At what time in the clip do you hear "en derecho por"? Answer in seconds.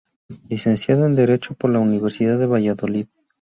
1.05-1.69